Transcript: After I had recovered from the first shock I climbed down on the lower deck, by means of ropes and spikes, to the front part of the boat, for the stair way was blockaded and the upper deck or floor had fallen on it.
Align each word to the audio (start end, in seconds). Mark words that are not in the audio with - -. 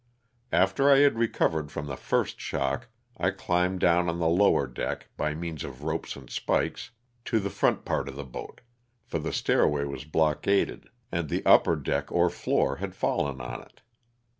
After 0.51 0.89
I 0.91 0.97
had 0.97 1.19
recovered 1.19 1.71
from 1.71 1.85
the 1.85 1.95
first 1.95 2.39
shock 2.39 2.87
I 3.17 3.29
climbed 3.29 3.81
down 3.81 4.09
on 4.09 4.17
the 4.17 4.27
lower 4.27 4.65
deck, 4.65 5.09
by 5.15 5.35
means 5.35 5.63
of 5.63 5.83
ropes 5.83 6.15
and 6.15 6.27
spikes, 6.27 6.89
to 7.25 7.39
the 7.39 7.51
front 7.51 7.85
part 7.85 8.09
of 8.09 8.15
the 8.15 8.23
boat, 8.25 8.61
for 9.05 9.19
the 9.19 9.31
stair 9.31 9.67
way 9.67 9.85
was 9.85 10.03
blockaded 10.05 10.89
and 11.11 11.29
the 11.29 11.45
upper 11.45 11.75
deck 11.75 12.11
or 12.11 12.31
floor 12.31 12.77
had 12.77 12.95
fallen 12.95 13.39
on 13.39 13.61
it. 13.61 13.81